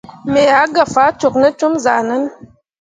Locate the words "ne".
1.41-1.49